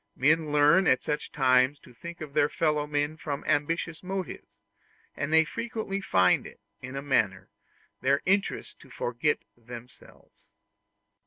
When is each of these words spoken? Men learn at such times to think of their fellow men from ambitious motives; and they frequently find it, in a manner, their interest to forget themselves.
Men 0.15 0.51
learn 0.51 0.87
at 0.87 1.03
such 1.03 1.31
times 1.31 1.77
to 1.81 1.93
think 1.93 2.21
of 2.21 2.33
their 2.33 2.49
fellow 2.49 2.87
men 2.87 3.17
from 3.17 3.45
ambitious 3.45 4.01
motives; 4.01 4.47
and 5.15 5.31
they 5.31 5.43
frequently 5.45 6.01
find 6.01 6.47
it, 6.47 6.59
in 6.81 6.95
a 6.95 7.03
manner, 7.03 7.49
their 8.01 8.23
interest 8.25 8.79
to 8.79 8.89
forget 8.89 9.43
themselves. 9.55 10.41